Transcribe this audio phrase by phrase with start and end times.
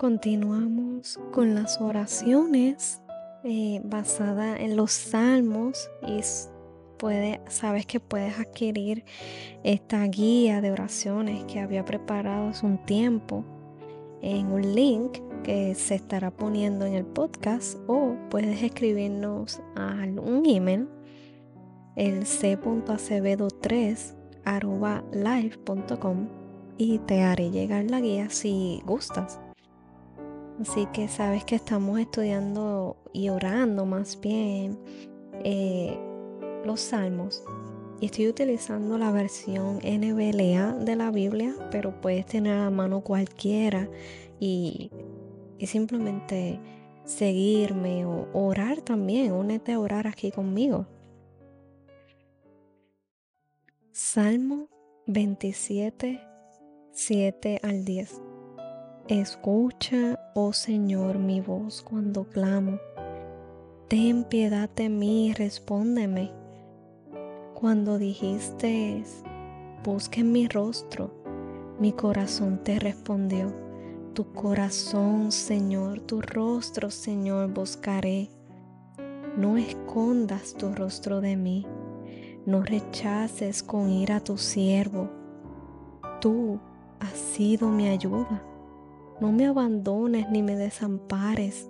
[0.00, 3.02] Continuamos con las oraciones
[3.44, 6.22] eh, basadas en los salmos y
[6.96, 9.04] puede, sabes que puedes adquirir
[9.62, 13.44] esta guía de oraciones que había preparado hace un tiempo
[14.22, 20.46] en un link que se estará poniendo en el podcast o puedes escribirnos a un
[20.46, 20.88] email
[21.96, 24.14] el c.acevedo3
[25.12, 26.28] live.com
[26.78, 29.38] y te haré llegar la guía si gustas.
[30.60, 34.78] Así que sabes que estamos estudiando y orando más bien
[35.42, 35.98] eh,
[36.66, 37.42] los salmos.
[38.00, 43.88] Y estoy utilizando la versión NBLA de la Biblia, pero puedes tener a mano cualquiera
[44.38, 44.90] y,
[45.58, 46.60] y simplemente
[47.04, 49.32] seguirme o orar también.
[49.32, 50.86] Únete a orar aquí conmigo.
[53.92, 54.68] Salmo
[55.06, 56.20] 27,
[56.92, 58.29] 7 al 10.
[59.10, 62.78] Escucha, oh Señor, mi voz cuando clamo.
[63.88, 66.30] Ten piedad de mí y respóndeme.
[67.54, 69.02] Cuando dijiste,
[69.82, 71.12] busquen mi rostro,
[71.80, 73.52] mi corazón te respondió.
[74.14, 78.30] Tu corazón, Señor, tu rostro, Señor, buscaré.
[79.36, 81.66] No escondas tu rostro de mí
[82.46, 85.10] no rechaces con ira a tu siervo.
[86.20, 86.58] Tú
[86.98, 88.42] has sido mi ayuda.
[89.20, 91.68] No me abandones ni me desampares,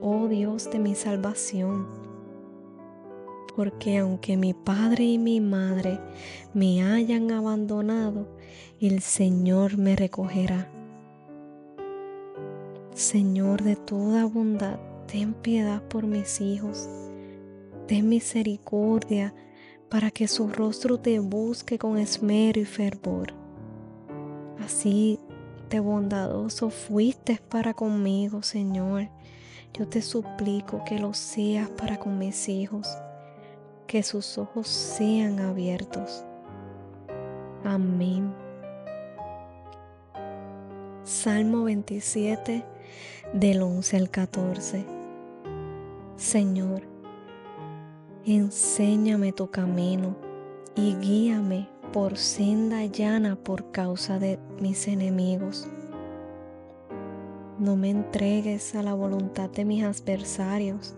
[0.00, 1.86] oh Dios de mi salvación.
[3.54, 6.00] Porque aunque mi padre y mi madre
[6.52, 8.26] me hayan abandonado,
[8.80, 10.68] el Señor me recogerá.
[12.94, 16.88] Señor de toda bondad, ten piedad por mis hijos.
[17.86, 19.34] Ten misericordia
[19.88, 23.34] para que su rostro te busque con esmero y fervor.
[24.58, 25.19] Así
[25.78, 29.08] bondadoso fuiste para conmigo, Señor.
[29.72, 32.88] Yo te suplico que lo seas para con mis hijos,
[33.86, 36.24] que sus ojos sean abiertos.
[37.62, 38.34] Amén.
[41.04, 42.64] Salmo 27
[43.34, 44.84] del 11 al 14.
[46.16, 46.90] Señor,
[48.26, 50.14] Enséñame tu camino
[50.76, 55.68] y guíame por senda llana por causa de mis enemigos.
[57.58, 60.94] No me entregues a la voluntad de mis adversarios,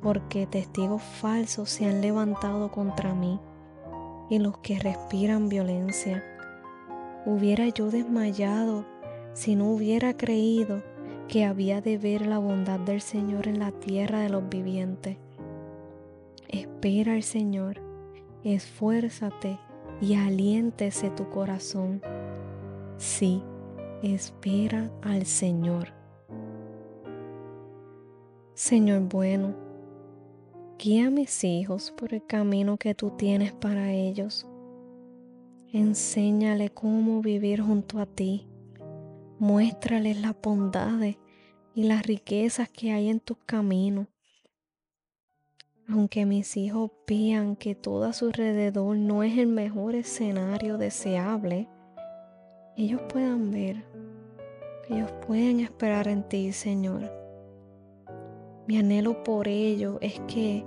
[0.00, 3.38] porque testigos falsos se han levantado contra mí
[4.30, 6.24] y los que respiran violencia.
[7.26, 8.86] Hubiera yo desmayado
[9.34, 10.82] si no hubiera creído
[11.28, 15.18] que había de ver la bondad del Señor en la tierra de los vivientes.
[16.48, 17.82] Espera al Señor,
[18.42, 19.58] esfuérzate
[20.00, 22.00] y aliéntese tu corazón.
[22.96, 23.42] Sí,
[24.02, 25.92] espera al Señor.
[28.54, 29.54] Señor bueno,
[30.78, 34.46] guía a mis hijos por el camino que tú tienes para ellos.
[35.72, 38.46] Enséñale cómo vivir junto a ti.
[39.38, 41.16] Muéstrales las bondades
[41.74, 44.08] y las riquezas que hay en tus caminos
[45.90, 51.66] aunque mis hijos vean que todo a su alrededor no es el mejor escenario deseable,
[52.76, 53.84] ellos puedan ver,
[54.90, 57.10] ellos pueden esperar en ti, Señor.
[58.66, 60.62] Mi anhelo por ellos es que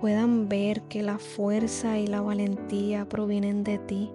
[0.00, 4.10] puedan ver que la fuerza y la valentía provienen de ti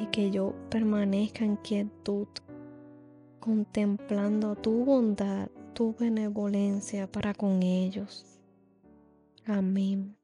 [0.00, 2.28] y que yo permanezca en quietud,
[3.40, 8.33] contemplando tu bondad, tu benevolencia para con ellos.
[9.48, 10.16] Amin.